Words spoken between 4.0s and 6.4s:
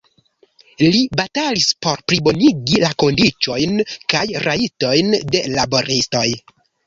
kaj rajtojn de laboristoj.